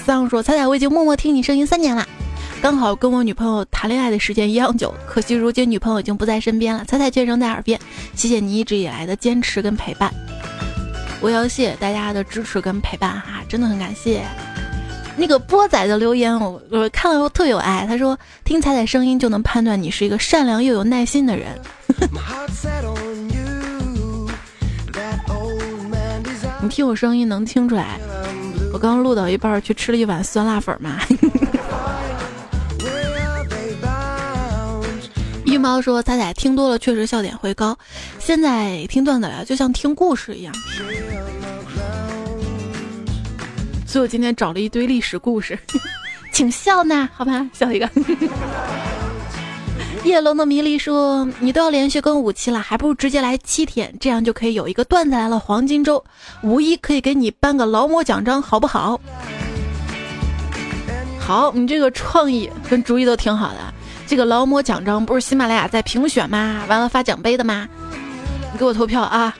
[0.04, 2.04] 桑说：“彩彩，我已经默默听你声音三年了，
[2.60, 6.84] 刚好跟我女朋友谈恋爱的时间一样久，可惜如今女朋友已经不在身边了。
[6.84, 7.78] 彩彩却仍在耳边，
[8.16, 10.12] 谢谢你一直以来的坚持跟陪伴。
[11.22, 14.22] 我要谢谢大家的支持跟陪伴哈，真的很感谢。
[15.16, 21.48] 那个波仔的留言我我看了后特有爱，他说听彩彩声音就能判断你是一个善良又有耐心的人。
[26.60, 28.00] 你听我声音能听出来，
[28.72, 30.98] 我刚录到一半去吃了一碗酸辣粉嘛。
[35.52, 37.76] 玉猫说：“仔仔听多了确实笑点会高，
[38.18, 40.54] 现在听段子了就像听故事一样。”
[43.86, 45.58] 所以我今天找了一堆历史故事，
[46.32, 47.86] 请笑呢，好吧，笑一个。
[50.04, 56.02] 叶龙的迷离说：“你都要连续更五期了，还不如直接来七天，这样就可以有一个段子来了黄金周，
[56.42, 58.98] 五一可以给你颁个劳模奖章，好不好？”
[61.20, 63.58] 好，你这个创意跟主意都挺好的。
[64.12, 66.66] 这个劳模奖章不是喜马拉雅在评选吗？
[66.68, 67.66] 完了发奖杯的吗？
[68.52, 69.34] 你给我投票啊！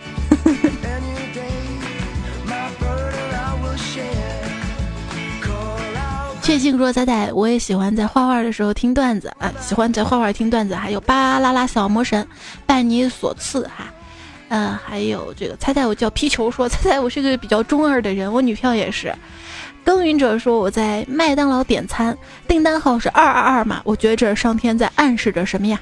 [6.42, 10.74] 确信说：“仔仔，我也喜欢在画画的时候听段子啊，喜欢在画画听段子。
[10.74, 12.26] 还有巴啦啦小魔神，
[12.64, 13.92] 拜你所赐哈。
[14.48, 19.14] 嗯，还有这个猜猜我叫皮球说， 猜猜我是个比较中二的人，我女票也是。”
[19.84, 22.16] 耕耘者说：“我在麦当劳点餐，
[22.46, 23.80] 订单号是二二二嘛？
[23.84, 25.80] 我觉得这是上天在暗示着什么呀？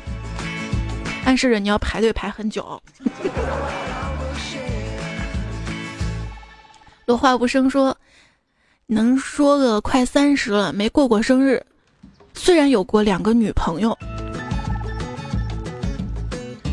[1.24, 2.80] 暗示着你要排队排很久。
[7.06, 7.96] ”落花无声说
[8.86, 11.62] ：“能说个快三十了，没过过生日，
[12.34, 13.96] 虽然有过两个女朋友，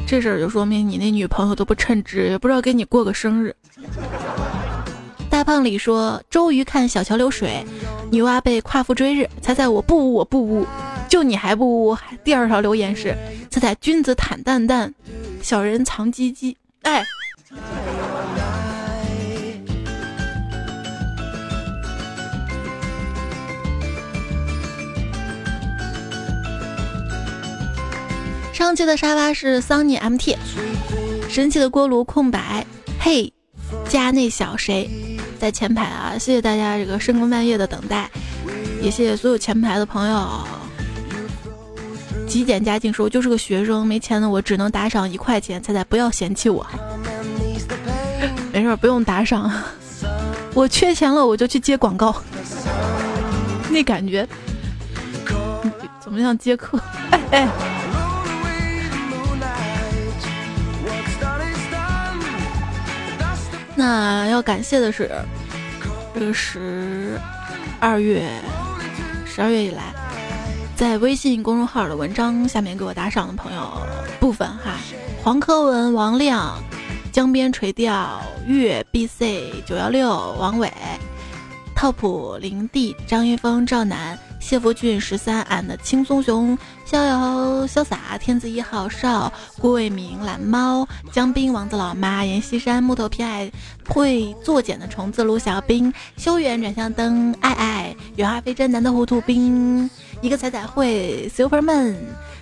[0.07, 3.53] 这事儿就说明你那女朋友都不称职，也不知道给你过个生日。”
[5.29, 7.63] 大胖里说：“周瑜看小桥流水，
[8.11, 9.29] 女娲被夸父追日。
[9.41, 10.65] 猜猜我不污，我不污，
[11.07, 13.15] 就你还不污。”第二条留言是
[13.51, 14.93] ：“猜猜君子坦荡荡，
[15.41, 17.05] 小人藏鸡鸡。”哎，
[28.53, 30.35] 上期的沙发是桑尼 MT，
[31.29, 32.65] 神奇的锅炉空白，
[32.99, 33.31] 嘿，
[33.89, 34.89] 加那小谁？
[35.39, 36.13] 在前排啊！
[36.19, 38.09] 谢谢大家这个深更半夜的等待，
[38.81, 40.27] 也谢谢所有前排的朋友。
[42.27, 46.65] 极简家境说：“我就是个学生，没钱的我只能打赏一块钱。”彩彩不要嫌弃我，
[48.51, 49.51] 没事不用打赏。
[50.53, 52.15] 我缺钱了我就去接广告，
[53.69, 54.27] 那感觉
[56.01, 56.79] 怎么像接客？
[57.11, 57.76] 哎哎。
[63.77, 65.07] 那要感谢的是，
[66.15, 67.19] 这个十
[67.79, 68.27] 二月、
[69.23, 69.93] 十二月以来，
[70.75, 73.71] 在微信公众号的文章下面给我打赏的朋友
[74.19, 74.71] 部分哈，
[75.23, 76.59] 黄科文、王亮、
[77.11, 80.09] 江边垂钓、月 B C 九幺六、
[80.39, 80.73] 王伟、
[81.75, 84.17] top 林地、张一峰、赵楠。
[84.39, 86.57] 谢福俊十三俺的轻松熊
[86.89, 89.29] 逍遥潇洒天子一号少
[89.59, 93.51] 郭卫明懒猫江滨王子老妈阎锡山木头偏爱
[93.89, 99.89] 会作茧的虫子卢小兵修远转向灯爱爱原画飞真难得糊涂兵
[100.21, 101.93] 一个彩彩会 superman。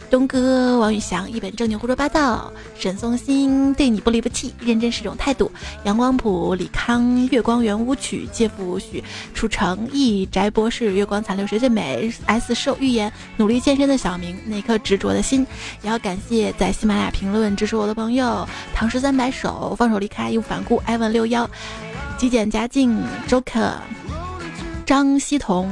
[0.10, 5.52] 东哥王宇翔一本正经胡说八道，沈松新对你不离不弃，认真是种态度。
[5.84, 9.04] 阳光普李康月光圆舞曲，借腹许
[9.34, 15.46] 楚成义翟博士月光残留谁最美？S 受预言努力健身的小明那颗执着的心，
[15.82, 21.50] 也要感谢在喜马拉雅评论支持我的朋友唐诗三百首放手离开义无反顾艾文六幺
[22.18, 22.98] 极简佳境
[23.28, 23.74] Joker
[24.86, 25.70] 张希彤。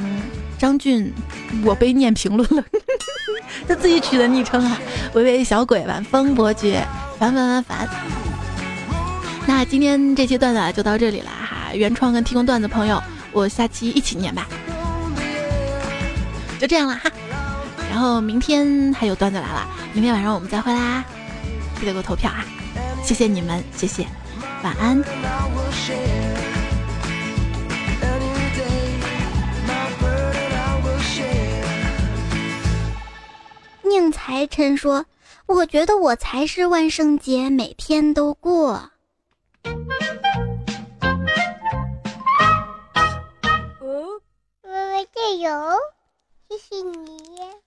[0.64, 1.12] 张俊，
[1.66, 2.64] 我被念评论了，
[3.68, 4.78] 他自己取的昵称啊，
[5.14, 6.88] 微微小鬼晚风伯爵，
[7.20, 7.90] 烦烦烦烦。
[9.46, 13.04] 那今天这期段子就到这里了哈，原创跟提供段子朋友，
[13.34, 14.48] 我下期一起念吧，
[16.58, 17.12] 就这样了哈。
[17.90, 21.04] 然后明天还有段子来了，明天晚上我们再会啦，
[21.78, 22.46] 记得给我投票啊，
[23.04, 24.08] 谢谢你们，谢谢，
[24.64, 25.04] 晚安。
[33.84, 35.06] 宁财神说
[35.46, 38.92] ：“我觉得我才是万圣节，每天都过。”
[44.64, 45.52] 微微加油，
[46.50, 47.63] 谢谢你。